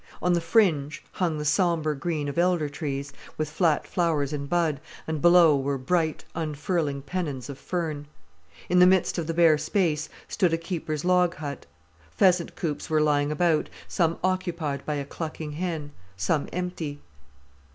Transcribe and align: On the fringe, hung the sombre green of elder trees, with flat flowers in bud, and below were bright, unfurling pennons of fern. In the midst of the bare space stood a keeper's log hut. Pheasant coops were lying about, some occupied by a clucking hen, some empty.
On 0.19 0.33
the 0.33 0.41
fringe, 0.41 1.03
hung 1.11 1.37
the 1.37 1.45
sombre 1.45 1.95
green 1.95 2.27
of 2.27 2.39
elder 2.39 2.67
trees, 2.67 3.13
with 3.37 3.51
flat 3.51 3.85
flowers 3.85 4.33
in 4.33 4.47
bud, 4.47 4.81
and 5.05 5.21
below 5.21 5.55
were 5.55 5.77
bright, 5.77 6.25
unfurling 6.33 7.03
pennons 7.03 7.49
of 7.49 7.59
fern. 7.59 8.07
In 8.67 8.79
the 8.79 8.87
midst 8.87 9.19
of 9.19 9.27
the 9.27 9.33
bare 9.35 9.59
space 9.59 10.09
stood 10.27 10.53
a 10.53 10.57
keeper's 10.57 11.05
log 11.05 11.35
hut. 11.35 11.67
Pheasant 12.09 12.55
coops 12.55 12.89
were 12.89 12.99
lying 12.99 13.31
about, 13.31 13.69
some 13.87 14.17
occupied 14.23 14.83
by 14.87 14.95
a 14.95 15.05
clucking 15.05 15.51
hen, 15.51 15.91
some 16.17 16.49
empty. 16.51 16.99